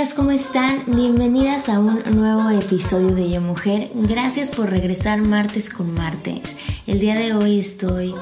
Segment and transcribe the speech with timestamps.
[0.00, 0.80] Amigas, ¿cómo están?
[0.86, 3.86] Bienvenidas a un nuevo episodio de Yo Mujer.
[3.94, 6.56] Gracias por regresar martes con martes.
[6.86, 8.14] El día de hoy estoy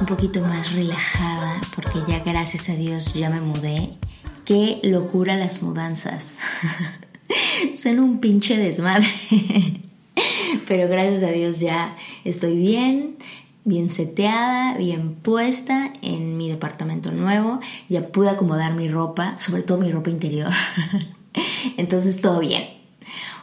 [0.00, 3.94] un poquito más relajada porque ya gracias a Dios ya me mudé.
[4.44, 6.38] Qué locura las mudanzas.
[7.74, 9.08] Son un pinche desmadre.
[10.68, 13.16] Pero gracias a Dios ya estoy bien,
[13.64, 17.58] bien seteada, bien puesta en mi departamento nuevo.
[17.88, 20.52] Ya pude acomodar mi ropa, sobre todo mi ropa interior.
[21.76, 22.64] Entonces todo bien.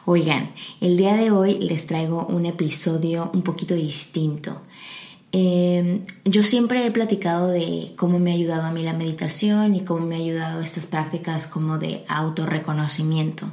[0.05, 4.61] Oigan, el día de hoy les traigo un episodio un poquito distinto.
[5.33, 9.85] Eh, yo siempre he platicado de cómo me ha ayudado a mí la meditación y
[9.85, 13.45] cómo me ha ayudado estas prácticas como de autorreconocimiento.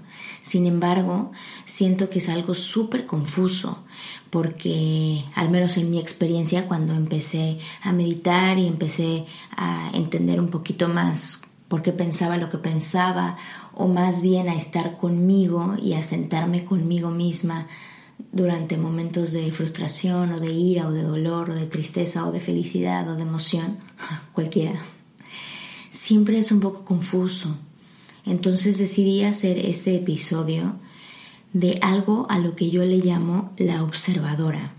[0.42, 1.30] Sin embargo,
[1.66, 3.84] siento que es algo súper confuso
[4.30, 9.24] porque al menos en mi experiencia cuando empecé a meditar y empecé
[9.56, 13.36] a entender un poquito más por qué pensaba lo que pensaba
[13.78, 17.68] o más bien a estar conmigo y a sentarme conmigo misma
[18.32, 22.40] durante momentos de frustración o de ira o de dolor o de tristeza o de
[22.40, 23.78] felicidad o de emoción,
[24.32, 24.80] cualquiera,
[25.92, 27.56] siempre es un poco confuso.
[28.26, 30.74] Entonces decidí hacer este episodio
[31.52, 34.72] de algo a lo que yo le llamo la observadora.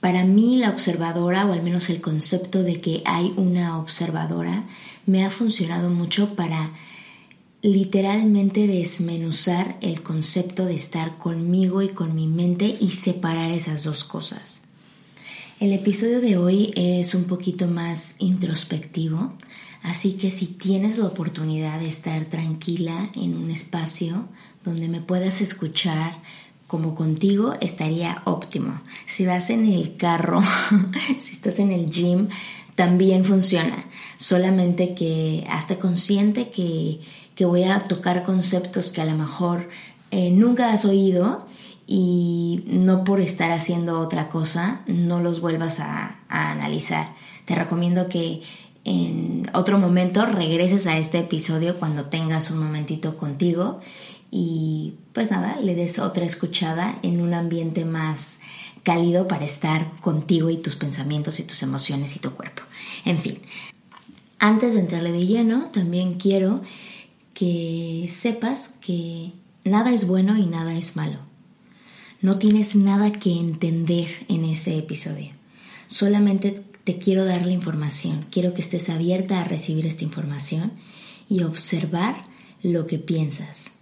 [0.00, 4.64] Para mí la observadora, o al menos el concepto de que hay una observadora,
[5.04, 6.70] me ha funcionado mucho para
[7.62, 14.04] literalmente desmenuzar el concepto de estar conmigo y con mi mente y separar esas dos
[14.04, 14.62] cosas.
[15.58, 19.34] El episodio de hoy es un poquito más introspectivo,
[19.82, 24.24] así que si tienes la oportunidad de estar tranquila en un espacio
[24.64, 26.22] donde me puedas escuchar
[26.66, 28.80] como contigo, estaría óptimo.
[29.06, 30.40] Si vas en el carro,
[31.18, 32.28] si estás en el gym,
[32.74, 33.84] también funciona.
[34.16, 37.00] Solamente que hazte consciente que
[37.40, 39.70] que voy a tocar conceptos que a lo mejor
[40.10, 41.46] eh, nunca has oído
[41.86, 47.14] y no por estar haciendo otra cosa no los vuelvas a, analizar.
[47.46, 48.42] Te recomiendo que
[48.84, 53.80] en otro momento regreses a este episodio cuando tengas un momentito contigo
[54.30, 58.40] y pues nada, le des otra escuchada en un ambiente más
[58.82, 62.64] cálido para estar contigo y tus pensamientos y tus emociones y tu cuerpo.
[63.06, 63.38] En fin,
[64.38, 66.60] antes de entrarle de lleno, también quiero
[67.40, 69.32] que sepas que
[69.64, 71.20] nada es bueno y nada es malo.
[72.20, 75.30] No tienes nada que entender en este episodio.
[75.86, 78.26] Solamente te quiero dar la información.
[78.30, 80.72] Quiero que estés abierta a recibir esta información
[81.30, 82.24] y observar
[82.62, 83.76] lo que piensas.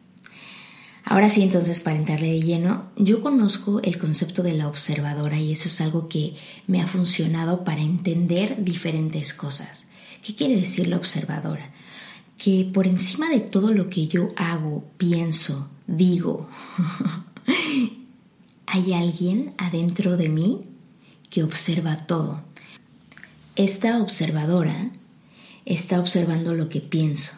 [1.03, 5.51] Ahora sí, entonces, para entrarle de lleno, yo conozco el concepto de la observadora y
[5.51, 6.37] eso es algo que
[6.69, 9.89] me ha funcionado para entender diferentes cosas.
[10.23, 11.73] ¿Qué quiere decir la observadora?
[12.39, 16.49] Que por encima de todo lo que yo hago, pienso, digo,
[18.67, 20.61] hay alguien adentro de mí
[21.31, 22.43] que observa todo.
[23.57, 24.91] Esta observadora
[25.67, 27.33] está observando lo que pienso.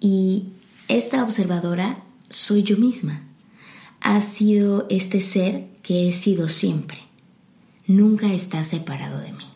[0.00, 0.48] Y
[0.88, 3.22] esta observadora soy yo misma.
[4.00, 6.98] Ha sido este ser que he sido siempre.
[7.86, 9.51] Nunca está separado de mí.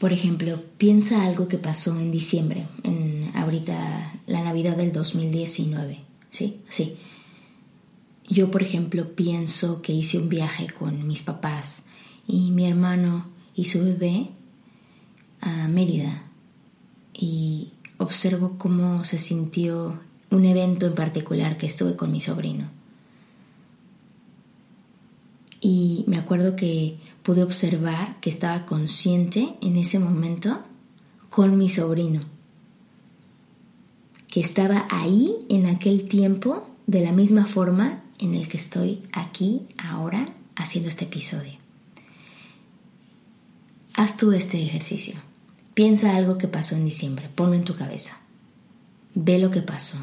[0.00, 6.00] Por ejemplo, piensa algo que pasó en diciembre, en ahorita la Navidad del 2019,
[6.30, 6.60] ¿sí?
[6.68, 6.96] Sí.
[8.28, 11.86] Yo, por ejemplo, pienso que hice un viaje con mis papás
[12.26, 14.30] y mi hermano y su bebé
[15.40, 16.24] a Mérida
[17.12, 20.00] y observo cómo se sintió
[20.30, 22.68] un evento en particular que estuve con mi sobrino.
[25.60, 30.62] Y me acuerdo que pude observar que estaba consciente en ese momento
[31.30, 32.20] con mi sobrino,
[34.28, 39.62] que estaba ahí en aquel tiempo de la misma forma en el que estoy aquí
[39.78, 41.54] ahora haciendo este episodio.
[43.94, 45.14] Haz tú este ejercicio.
[45.72, 48.18] Piensa algo que pasó en diciembre, ponlo en tu cabeza.
[49.14, 49.98] Ve lo que pasó.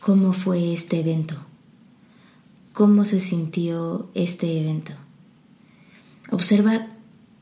[0.00, 1.36] ¿Cómo fue este evento?
[2.72, 4.94] ¿Cómo se sintió este evento?
[6.30, 6.88] Observa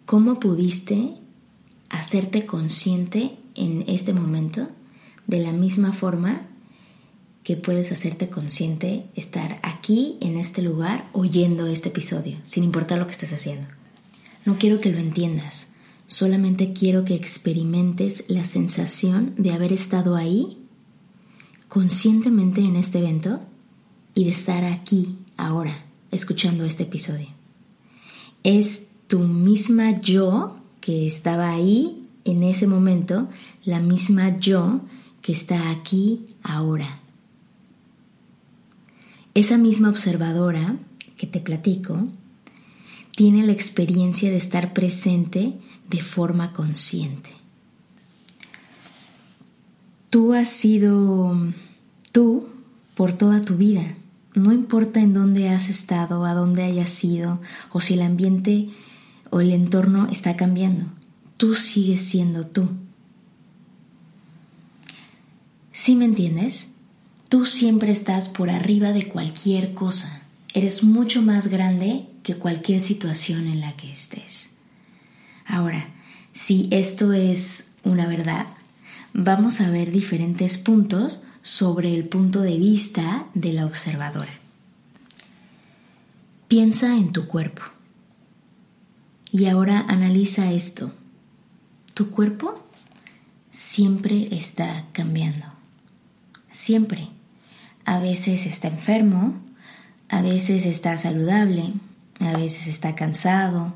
[0.06, 1.14] cómo pudiste
[1.88, 4.68] hacerte consciente en este momento
[5.26, 6.42] de la misma forma
[7.44, 13.06] que puedes hacerte consciente estar aquí en este lugar oyendo este episodio, sin importar lo
[13.06, 13.66] que estés haciendo.
[14.44, 15.70] No quiero que lo entiendas,
[16.06, 20.58] solamente quiero que experimentes la sensación de haber estado ahí
[21.68, 23.40] conscientemente en este evento
[24.14, 27.41] y de estar aquí, ahora, escuchando este episodio.
[28.44, 33.28] Es tu misma yo que estaba ahí en ese momento,
[33.64, 34.80] la misma yo
[35.20, 37.00] que está aquí ahora.
[39.34, 40.76] Esa misma observadora
[41.16, 42.08] que te platico
[43.16, 45.54] tiene la experiencia de estar presente
[45.88, 47.30] de forma consciente.
[50.10, 51.36] Tú has sido
[52.12, 52.48] tú
[52.94, 53.96] por toda tu vida.
[54.34, 57.40] No importa en dónde has estado, a dónde hayas ido,
[57.70, 58.68] o si el ambiente
[59.30, 60.86] o el entorno está cambiando.
[61.36, 62.68] Tú sigues siendo tú.
[65.72, 66.72] ¿Sí me entiendes?
[67.28, 70.22] Tú siempre estás por arriba de cualquier cosa.
[70.54, 74.54] Eres mucho más grande que cualquier situación en la que estés.
[75.46, 75.88] Ahora,
[76.32, 78.46] si esto es una verdad,
[79.12, 84.32] vamos a ver diferentes puntos sobre el punto de vista de la observadora.
[86.48, 87.62] Piensa en tu cuerpo.
[89.32, 90.92] Y ahora analiza esto.
[91.94, 92.62] Tu cuerpo
[93.50, 95.46] siempre está cambiando.
[96.50, 97.08] Siempre.
[97.84, 99.40] A veces está enfermo,
[100.08, 101.72] a veces está saludable,
[102.20, 103.74] a veces está cansado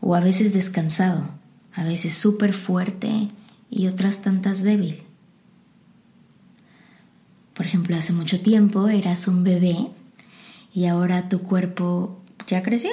[0.00, 1.30] o a veces descansado,
[1.72, 3.30] a veces súper fuerte
[3.70, 5.04] y otras tantas débil.
[7.54, 9.88] Por ejemplo, hace mucho tiempo eras un bebé
[10.74, 12.90] y ahora tu cuerpo ya creció.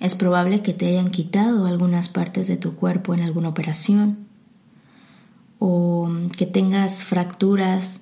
[0.00, 4.28] Es probable que te hayan quitado algunas partes de tu cuerpo en alguna operación
[5.58, 8.00] o que tengas fracturas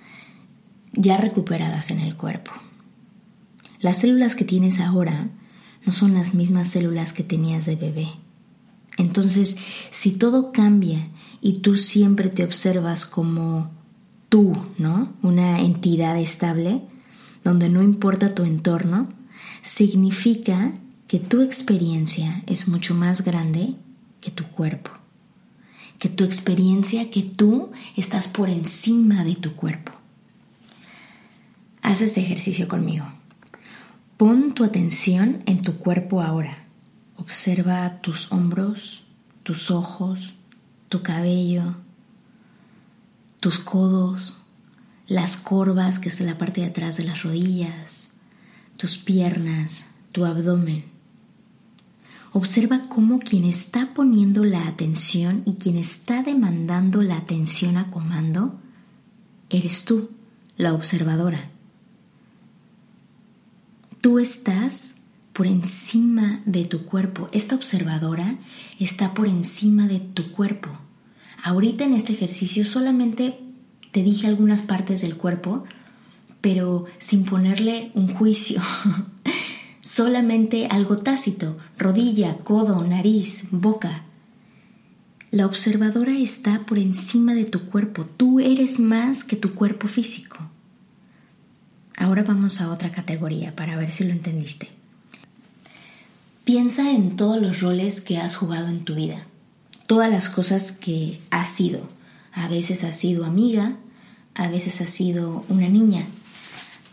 [0.92, 2.52] ya recuperadas en el cuerpo.
[3.80, 5.28] Las células que tienes ahora
[5.84, 8.08] no son las mismas células que tenías de bebé.
[8.98, 9.56] Entonces,
[9.90, 11.08] si todo cambia
[11.40, 13.70] y tú siempre te observas como
[14.36, 15.14] tú, ¿no?
[15.22, 16.82] Una entidad estable,
[17.42, 19.08] donde no importa tu entorno,
[19.62, 20.74] significa
[21.08, 23.76] que tu experiencia es mucho más grande
[24.20, 24.90] que tu cuerpo.
[25.98, 29.92] Que tu experiencia, que tú estás por encima de tu cuerpo.
[31.80, 33.06] Haz este ejercicio conmigo.
[34.18, 36.58] Pon tu atención en tu cuerpo ahora.
[37.16, 39.02] Observa tus hombros,
[39.44, 40.34] tus ojos,
[40.90, 41.76] tu cabello,
[43.40, 44.38] tus codos,
[45.06, 48.12] las corvas que es la parte de atrás de las rodillas,
[48.76, 50.84] tus piernas, tu abdomen.
[52.32, 58.60] Observa cómo quien está poniendo la atención y quien está demandando la atención a comando
[59.48, 60.10] eres tú,
[60.56, 61.50] la observadora.
[64.02, 64.96] Tú estás
[65.32, 67.28] por encima de tu cuerpo.
[67.32, 68.38] Esta observadora
[68.78, 70.70] está por encima de tu cuerpo.
[71.42, 73.38] Ahorita en este ejercicio solamente
[73.92, 75.64] te dije algunas partes del cuerpo,
[76.40, 78.60] pero sin ponerle un juicio.
[79.86, 84.02] solamente algo tácito, rodilla, codo, nariz, boca.
[85.30, 88.04] La observadora está por encima de tu cuerpo.
[88.04, 90.38] Tú eres más que tu cuerpo físico.
[91.96, 94.68] Ahora vamos a otra categoría para ver si lo entendiste.
[96.44, 99.26] Piensa en todos los roles que has jugado en tu vida,
[99.86, 101.88] todas las cosas que has sido.
[102.32, 103.76] A veces has sido amiga,
[104.34, 106.04] a veces has sido una niña,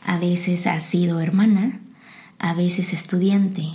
[0.05, 1.81] a veces has sido hermana,
[2.39, 3.69] a veces estudiante,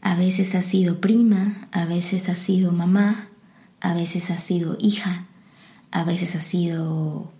[0.00, 3.28] a veces has sido prima, a veces has sido mamá,
[3.80, 5.26] a veces has sido hija,
[5.90, 7.30] a veces has sido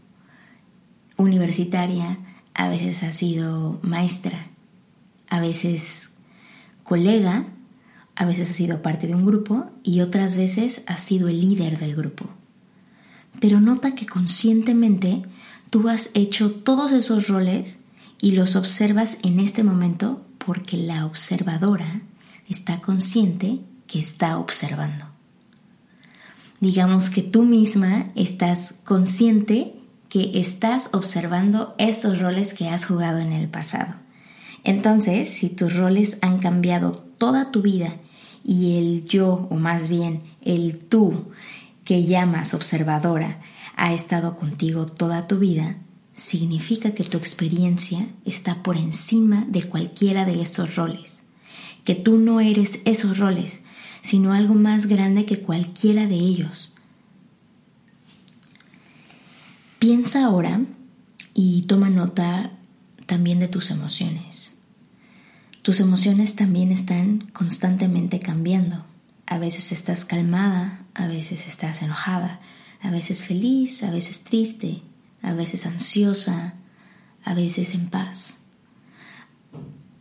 [1.16, 2.18] universitaria,
[2.54, 4.46] a veces ha sido maestra,
[5.28, 6.10] a veces
[6.84, 7.46] colega,
[8.16, 11.78] a veces ha sido parte de un grupo y otras veces ha sido el líder
[11.78, 12.26] del grupo.
[13.40, 15.22] Pero nota que conscientemente
[15.70, 17.80] tú has hecho todos esos roles
[18.20, 22.02] y los observas en este momento porque la observadora
[22.48, 25.06] está consciente que está observando.
[26.60, 29.74] digamos que tú misma estás consciente
[30.08, 33.94] que estás observando estos roles que has jugado en el pasado.
[34.64, 37.96] Entonces, si tus roles han cambiado toda tu vida
[38.44, 41.26] y el yo, o más bien el tú
[41.84, 43.40] que llamas observadora,
[43.76, 45.76] ha estado contigo toda tu vida,
[46.14, 51.24] significa que tu experiencia está por encima de cualquiera de estos roles,
[51.84, 53.62] que tú no eres esos roles,
[54.02, 56.74] sino algo más grande que cualquiera de ellos.
[59.78, 60.60] Piensa ahora
[61.34, 62.52] y toma nota
[63.06, 64.58] también de tus emociones.
[65.62, 68.84] Tus emociones también están constantemente cambiando.
[69.26, 72.40] A veces estás calmada, a veces estás enojada,
[72.80, 74.82] a veces feliz, a veces triste,
[75.22, 76.54] a veces ansiosa,
[77.24, 78.40] a veces en paz.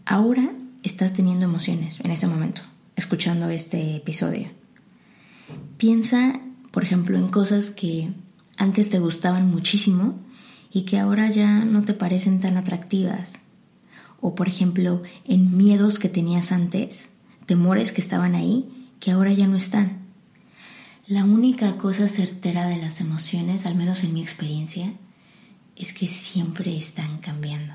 [0.05, 0.51] Ahora
[0.83, 2.63] estás teniendo emociones en este momento,
[2.95, 4.49] escuchando este episodio.
[5.77, 6.41] Piensa,
[6.71, 8.11] por ejemplo, en cosas que
[8.57, 10.19] antes te gustaban muchísimo
[10.71, 13.33] y que ahora ya no te parecen tan atractivas.
[14.21, 17.09] O, por ejemplo, en miedos que tenías antes,
[17.45, 19.99] temores que estaban ahí, que ahora ya no están.
[21.07, 24.93] La única cosa certera de las emociones, al menos en mi experiencia,
[25.75, 27.73] es que siempre están cambiando.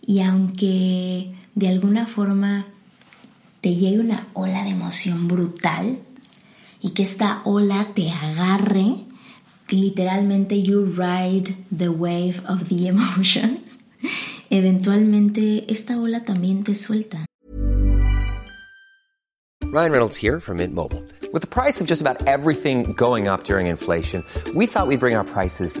[0.00, 2.66] Y aunque de alguna forma
[3.60, 5.98] te llegue una ola de emoción brutal
[6.80, 8.96] y que esta ola te agarre,
[9.72, 13.64] literalmente you ride the wave of the emotion,
[14.50, 17.24] eventualmente esta ola también te suelta.
[19.72, 21.02] Ryan Reynolds here from Mint Mobile.
[21.32, 24.22] With the price of just about everything going up during inflation,
[24.54, 25.80] we thought we'd bring our prices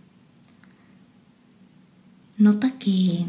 [2.41, 3.23] Nota que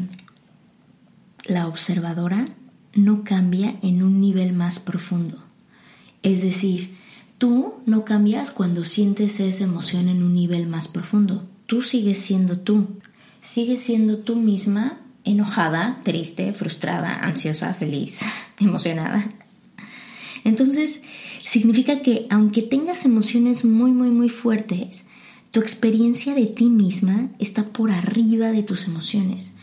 [1.45, 2.47] la observadora
[2.95, 5.37] no cambia en un nivel más profundo.
[6.23, 6.97] Es decir,
[7.37, 11.47] tú no cambias cuando sientes esa emoción en un nivel más profundo.
[11.67, 12.87] Tú sigues siendo tú.
[13.39, 18.21] Sigues siendo tú misma enojada, triste, frustrada, ansiosa, feliz,
[18.59, 19.31] emocionada.
[20.43, 21.03] Entonces,
[21.45, 25.05] significa que aunque tengas emociones muy, muy, muy fuertes,
[25.53, 29.53] tu experiencia de ti misma está por arriba de tus emociones,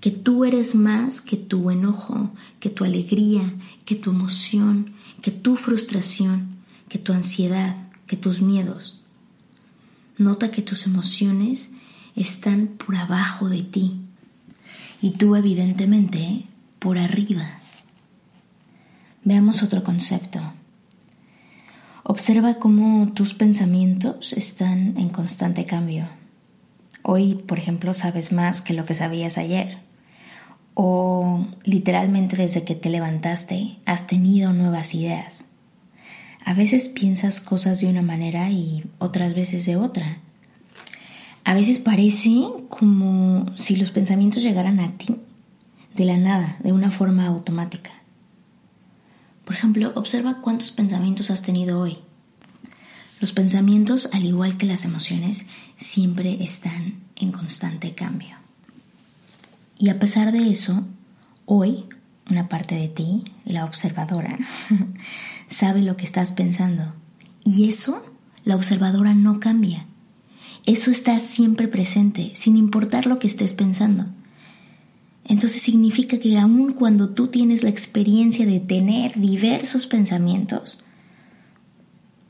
[0.00, 3.52] que tú eres más que tu enojo, que tu alegría,
[3.84, 6.56] que tu emoción, que tu frustración,
[6.88, 9.02] que tu ansiedad, que tus miedos.
[10.16, 11.72] Nota que tus emociones
[12.16, 14.00] están por abajo de ti
[15.02, 16.46] y tú evidentemente
[16.78, 17.58] por arriba.
[19.24, 20.40] Veamos otro concepto.
[22.06, 26.06] Observa cómo tus pensamientos están en constante cambio.
[27.02, 29.78] Hoy, por ejemplo, sabes más que lo que sabías ayer.
[30.74, 35.46] O literalmente desde que te levantaste has tenido nuevas ideas.
[36.44, 40.18] A veces piensas cosas de una manera y otras veces de otra.
[41.44, 42.34] A veces parece
[42.68, 45.16] como si los pensamientos llegaran a ti
[45.96, 47.92] de la nada, de una forma automática.
[49.44, 51.98] Por ejemplo, observa cuántos pensamientos has tenido hoy.
[53.20, 55.46] Los pensamientos, al igual que las emociones,
[55.76, 58.36] siempre están en constante cambio.
[59.78, 60.86] Y a pesar de eso,
[61.46, 61.84] hoy
[62.30, 64.38] una parte de ti, la observadora,
[65.50, 66.94] sabe lo que estás pensando.
[67.44, 68.04] Y eso,
[68.44, 69.86] la observadora no cambia.
[70.66, 74.06] Eso está siempre presente, sin importar lo que estés pensando.
[75.24, 80.80] Entonces significa que aun cuando tú tienes la experiencia de tener diversos pensamientos,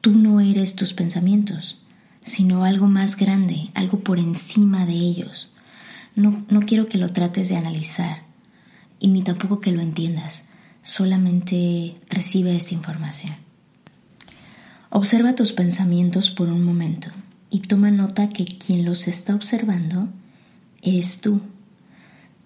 [0.00, 1.80] tú no eres tus pensamientos,
[2.22, 5.50] sino algo más grande, algo por encima de ellos.
[6.14, 8.22] No, no quiero que lo trates de analizar
[9.00, 10.46] y ni tampoco que lo entiendas,
[10.82, 13.34] solamente recibe esta información.
[14.90, 17.08] Observa tus pensamientos por un momento
[17.50, 20.08] y toma nota que quien los está observando
[20.82, 21.40] eres tú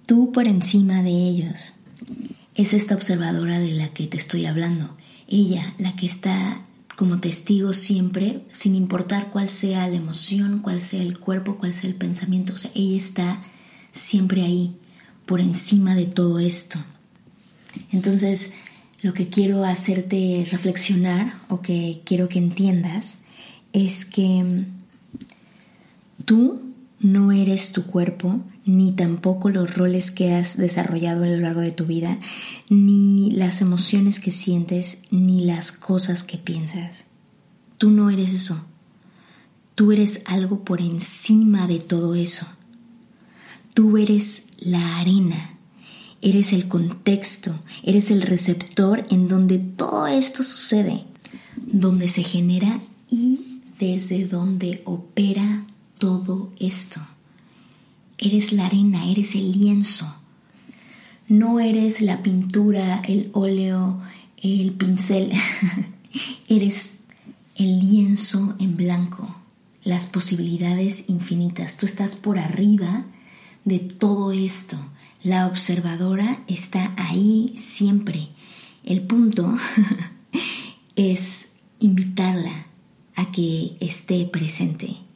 [0.08, 1.74] tú por encima de ellos.
[2.54, 4.96] Es esta observadora de la que te estoy hablando.
[5.28, 6.62] Ella, la que está
[6.96, 11.90] como testigo siempre, sin importar cuál sea la emoción, cuál sea el cuerpo, cuál sea
[11.90, 12.54] el pensamiento.
[12.54, 13.42] O sea, ella está
[13.92, 14.74] siempre ahí,
[15.26, 16.78] por encima de todo esto.
[17.92, 18.52] Entonces,
[19.02, 23.18] lo que quiero hacerte reflexionar o que quiero que entiendas
[23.74, 24.64] es que
[26.28, 26.67] Tú
[27.00, 31.70] no eres tu cuerpo, ni tampoco los roles que has desarrollado a lo largo de
[31.70, 32.18] tu vida,
[32.68, 37.04] ni las emociones que sientes, ni las cosas que piensas.
[37.78, 38.64] Tú no eres eso.
[39.74, 42.46] Tú eres algo por encima de todo eso.
[43.74, 45.56] Tú eres la arena,
[46.20, 51.04] eres el contexto, eres el receptor en donde todo esto sucede,
[51.56, 55.62] donde se genera y desde donde opera
[55.98, 57.00] todo esto.
[58.16, 60.12] Eres la arena, eres el lienzo.
[61.28, 64.00] No eres la pintura, el óleo,
[64.42, 65.32] el pincel.
[66.48, 67.00] eres
[67.56, 69.36] el lienzo en blanco,
[69.84, 71.76] las posibilidades infinitas.
[71.76, 73.04] Tú estás por arriba
[73.64, 74.76] de todo esto.
[75.22, 78.28] La observadora está ahí siempre.
[78.84, 79.56] El punto
[80.96, 81.50] es
[81.80, 82.66] invitarla
[83.16, 85.07] a que esté presente.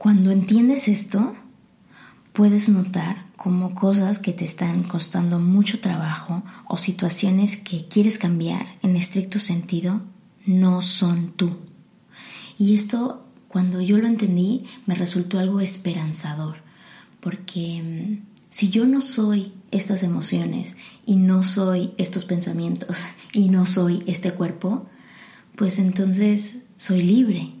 [0.00, 1.36] Cuando entiendes esto,
[2.32, 8.78] puedes notar como cosas que te están costando mucho trabajo o situaciones que quieres cambiar
[8.82, 10.00] en estricto sentido
[10.46, 11.58] no son tú.
[12.58, 16.62] Y esto, cuando yo lo entendí, me resultó algo esperanzador,
[17.20, 23.04] porque mm, si yo no soy estas emociones y no soy estos pensamientos
[23.34, 24.86] y no soy este cuerpo,
[25.56, 27.59] pues entonces soy libre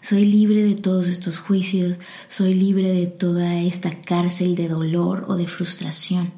[0.00, 5.36] soy libre de todos estos juicios, soy libre de toda esta cárcel de dolor o
[5.36, 6.32] de frustración.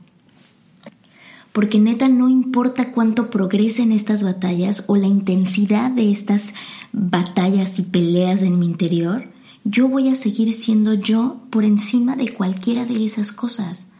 [1.52, 6.54] Porque neta no importa cuánto progresen estas batallas o la intensidad de estas
[6.92, 9.28] batallas y peleas en mi interior,
[9.64, 13.92] yo voy a seguir siendo yo por encima de cualquiera de esas cosas.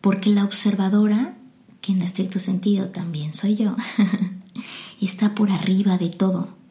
[0.00, 1.38] Porque la observadora,
[1.80, 3.76] que en estricto sentido también soy yo,
[5.00, 6.61] está por arriba de todo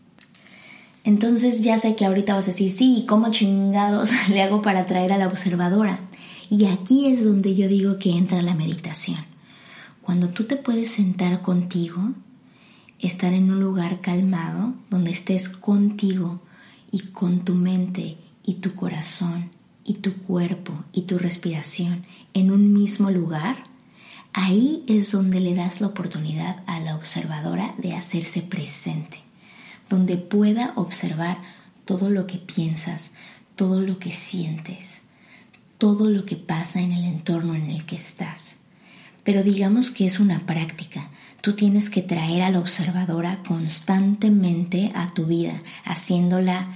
[1.03, 4.81] entonces ya sé que ahorita vas a decir, sí, ¿y cómo chingados le hago para
[4.81, 5.99] atraer a la observadora?
[6.49, 9.17] Y aquí es donde yo digo que entra la meditación.
[10.01, 12.11] Cuando tú te puedes sentar contigo,
[12.99, 16.41] estar en un lugar calmado, donde estés contigo
[16.91, 19.49] y con tu mente y tu corazón
[19.83, 23.63] y tu cuerpo y tu respiración en un mismo lugar,
[24.33, 29.30] ahí es donde le das la oportunidad a la observadora de hacerse presente
[29.91, 31.37] donde pueda observar
[31.83, 33.15] todo lo que piensas,
[33.55, 35.03] todo lo que sientes,
[35.77, 38.61] todo lo que pasa en el entorno en el que estás.
[39.25, 41.09] Pero digamos que es una práctica.
[41.41, 46.69] Tú tienes que traer a la observadora constantemente a tu vida, haciéndola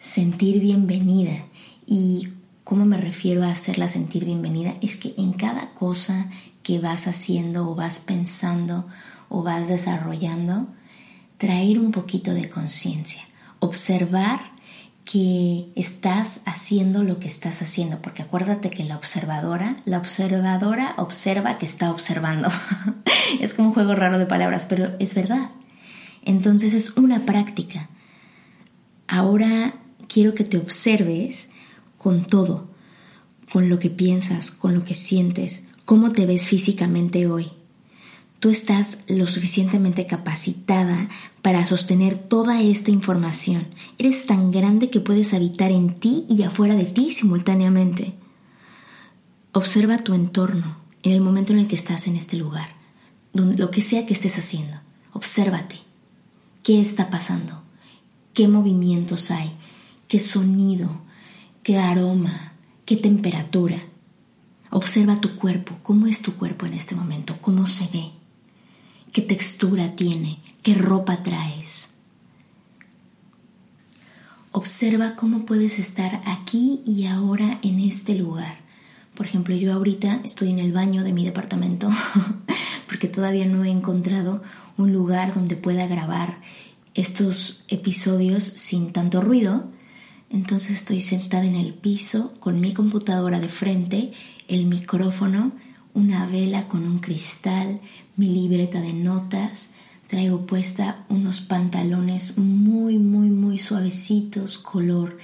[0.00, 1.44] sentir bienvenida.
[1.86, 2.28] ¿Y
[2.64, 4.74] cómo me refiero a hacerla sentir bienvenida?
[4.82, 6.26] Es que en cada cosa
[6.64, 8.86] que vas haciendo o vas pensando
[9.28, 10.66] o vas desarrollando,
[11.42, 13.24] traer un poquito de conciencia,
[13.58, 14.38] observar
[15.04, 21.58] que estás haciendo lo que estás haciendo, porque acuérdate que la observadora, la observadora observa
[21.58, 22.48] que está observando.
[23.40, 25.50] es como un juego raro de palabras, pero es verdad.
[26.24, 27.90] Entonces es una práctica.
[29.08, 29.74] Ahora
[30.06, 31.50] quiero que te observes
[31.98, 32.70] con todo,
[33.52, 37.50] con lo que piensas, con lo que sientes, cómo te ves físicamente hoy
[38.42, 41.08] tú estás lo suficientemente capacitada
[41.42, 43.68] para sostener toda esta información.
[43.98, 48.14] Eres tan grande que puedes habitar en ti y afuera de ti simultáneamente.
[49.52, 52.70] Observa tu entorno en el momento en el que estás en este lugar,
[53.32, 54.76] lo que sea que estés haciendo.
[55.12, 55.76] Obsérvate.
[56.64, 57.62] ¿Qué está pasando?
[58.34, 59.52] ¿Qué movimientos hay?
[60.08, 61.02] ¿Qué sonido?
[61.62, 62.54] ¿Qué aroma?
[62.86, 63.80] ¿Qué temperatura?
[64.70, 65.78] Observa tu cuerpo.
[65.84, 67.38] ¿Cómo es tu cuerpo en este momento?
[67.40, 68.10] ¿Cómo se ve?
[69.12, 71.94] Qué textura tiene, qué ropa traes.
[74.50, 78.58] Observa cómo puedes estar aquí y ahora en este lugar.
[79.14, 81.90] Por ejemplo, yo ahorita estoy en el baño de mi departamento
[82.86, 84.42] porque todavía no he encontrado
[84.76, 86.38] un lugar donde pueda grabar
[86.94, 89.70] estos episodios sin tanto ruido.
[90.30, 94.12] Entonces estoy sentada en el piso con mi computadora de frente,
[94.48, 95.52] el micrófono,
[95.94, 97.80] una vela con un cristal,
[98.16, 99.70] mi libreta de notas,
[100.08, 105.18] traigo puesta unos pantalones muy, muy, muy suavecitos, color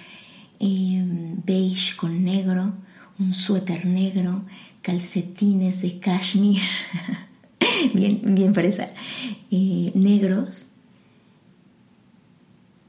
[0.58, 2.74] em, beige con negro,
[3.18, 4.42] un suéter negro,
[4.82, 6.62] calcetines de cashmere,
[7.94, 8.88] bien, bien fresa,
[9.50, 10.68] eh, negros.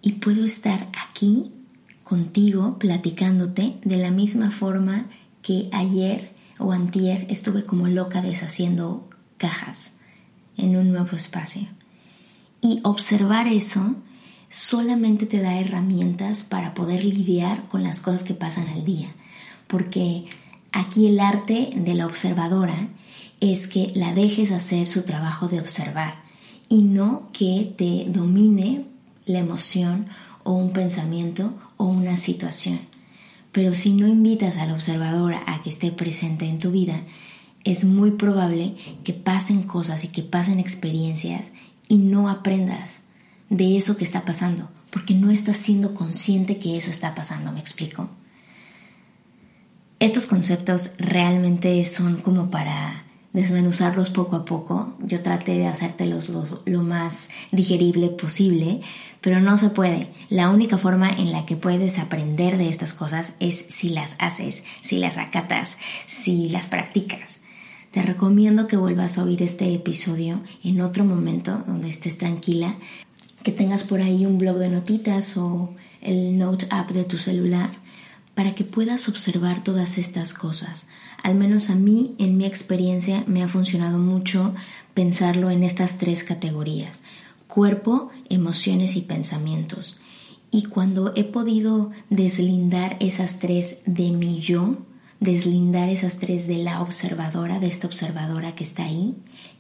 [0.02, 1.52] Y puedo estar aquí
[2.04, 5.08] contigo platicándote de la misma forma
[5.42, 9.94] que ayer o antier estuve como loca deshaciendo cajas
[10.58, 11.68] en un nuevo espacio.
[12.62, 13.96] Y observar eso
[14.50, 19.16] solamente te da herramientas para poder lidiar con las cosas que pasan al día.
[19.68, 20.26] Porque
[20.72, 22.90] aquí el arte de la observadora
[23.40, 26.22] es que la dejes hacer su trabajo de observar
[26.68, 28.86] y no que te domine
[29.26, 30.08] la emoción
[30.44, 32.89] o un pensamiento o una situación.
[33.52, 37.02] Pero si no invitas a la observadora a que esté presente en tu vida,
[37.64, 41.50] es muy probable que pasen cosas y que pasen experiencias
[41.88, 43.02] y no aprendas
[43.50, 47.60] de eso que está pasando, porque no estás siendo consciente que eso está pasando, ¿me
[47.60, 48.10] explico?
[50.00, 54.94] Estos conceptos realmente son como para desmenuzarlos poco a poco.
[55.00, 58.82] Yo traté de hacértelos lo, lo, más digerible posible,
[59.22, 60.10] pero no se puede.
[60.30, 64.64] La única forma en la que puedes aprender de estas cosas es si las haces,
[64.82, 67.40] si las acatas, si las practicas.
[67.92, 72.76] Te recomiendo que vuelvas a oír este episodio en otro momento donde estés tranquila,
[73.44, 77.72] que tengas por ahí un blog de notitas o el Note app de tu celular
[78.40, 80.88] para que puedas observar todas estas cosas.
[81.24, 84.56] Al menos a mí, en mi experiencia, me ha funcionado mucho
[84.94, 87.02] pensarlo en estas tres categorías.
[87.50, 90.00] Cuerpo, emociones y pensamientos.
[90.52, 94.78] Y cuando he podido deslindar esas tres de mi yo,
[95.20, 99.18] deslindar esas tres de la observadora, de esta observadora que está ahí,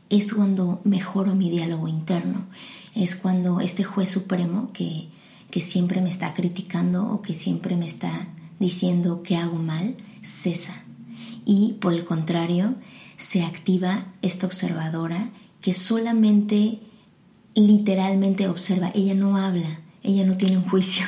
[0.10, 2.48] es cuando mejoro mi diálogo interno.
[2.96, 5.10] Es cuando este juez supremo que,
[5.52, 10.84] que siempre me está criticando o que siempre me está diciendo que hago mal, cesa.
[11.46, 12.76] Y por el contrario,
[13.18, 15.30] se activa esta observadora
[15.62, 16.80] que solamente
[17.56, 21.06] literalmente observa, ella no habla, ella no tiene un juicio.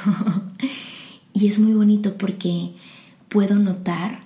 [1.34, 2.74] y es muy bonito porque
[3.30, 4.22] puedo notar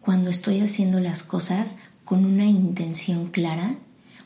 [0.00, 3.76] cuando estoy haciendo las cosas con una intención clara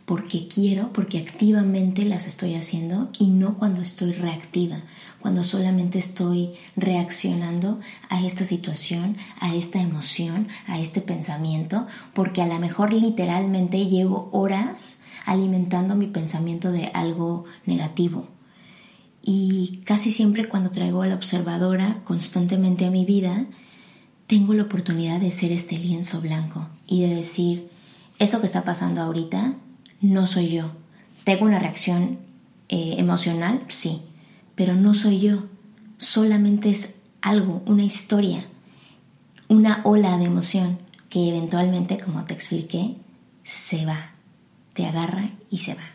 [0.04, 4.82] porque quiero, porque activamente las estoy haciendo y no cuando estoy reactiva,
[5.20, 7.78] cuando solamente estoy reaccionando
[8.08, 14.28] a esta situación, a esta emoción, a este pensamiento, porque a lo mejor literalmente llevo
[14.32, 18.28] horas alimentando mi pensamiento de algo negativo.
[19.22, 23.46] Y casi siempre cuando traigo a la observadora constantemente a mi vida,
[24.26, 27.70] tengo la oportunidad de ser este lienzo blanco y de decir,
[28.18, 29.54] eso que está pasando ahorita
[30.00, 30.72] no soy yo.
[31.24, 32.18] ¿Tengo una reacción
[32.68, 33.60] eh, emocional?
[33.68, 34.02] Sí,
[34.60, 35.44] pero no soy yo.
[35.96, 38.44] Solamente es algo, una historia,
[39.48, 42.96] una ola de emoción que eventualmente, como te expliqué,
[43.42, 44.10] se va,
[44.74, 45.94] te agarra y se va.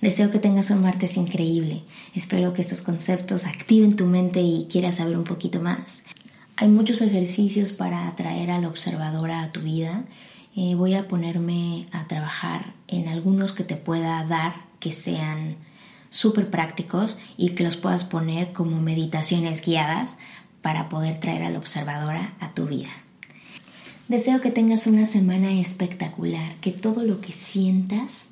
[0.00, 1.84] Deseo que tengas un martes increíble.
[2.16, 6.02] Espero que estos conceptos activen tu mente y quieras saber un poquito más.
[6.56, 10.04] Hay muchos ejercicios para atraer a la observadora a tu vida
[10.56, 15.58] eh, voy a ponerme a trabajar en algunos que te pueda dar que sean
[16.10, 20.18] súper prácticos y que los puedas poner como meditaciones guiadas
[20.62, 22.90] para poder traer a la observadora a tu vida.
[24.08, 28.30] Deseo que tengas una semana espectacular, que todo lo que sientas,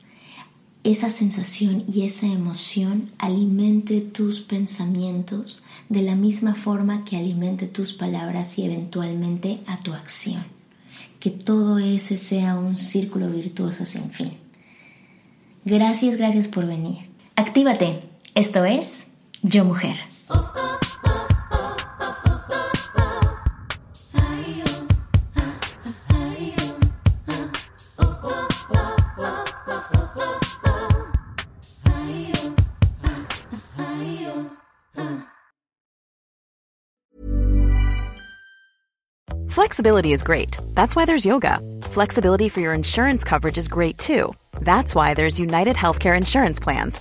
[0.84, 7.92] esa sensación y esa emoción alimente tus pensamientos de la misma forma que alimente tus
[7.92, 10.58] palabras y eventualmente a tu acción
[11.20, 14.32] que todo ese sea un círculo virtuoso sin fin.
[15.64, 17.07] Gracias, gracias por venir.
[17.38, 18.02] Actívate.
[18.34, 19.06] Esto es
[19.44, 19.94] Yo Mujer.
[39.48, 40.56] Flexibility is great.
[40.74, 41.60] That's why there's yoga.
[41.82, 44.32] Flexibility for your insurance coverage is great too.
[44.60, 47.00] That's why there's United Healthcare Insurance Plans.